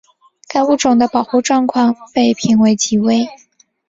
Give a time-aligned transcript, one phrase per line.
[0.47, 3.27] 该物种的保护状况被评为极危。